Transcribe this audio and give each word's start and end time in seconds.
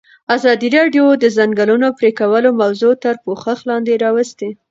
ازادي 0.35 0.67
راډیو 0.77 1.05
د 1.17 1.19
د 1.23 1.25
ځنګلونو 1.37 1.87
پرېکول 1.99 2.43
موضوع 2.61 2.93
تر 3.03 3.15
پوښښ 3.25 3.59
لاندې 3.69 3.93
راوستې. 4.03 4.49